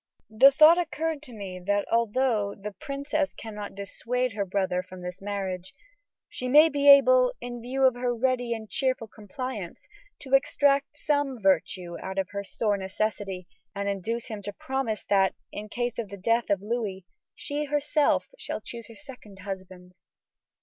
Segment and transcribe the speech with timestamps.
[0.31, 5.21] The thought occurred to me that although the princess cannot dissuade her brother from this
[5.21, 5.75] marriage,
[6.27, 9.87] she may be able, in view of her ready and cheerful compliance,
[10.21, 13.45] to extract some virtue out of her sore necessity
[13.75, 17.05] and induce him to promise that, in case of the death of Louis,
[17.35, 19.93] she herself shall choose her second husband."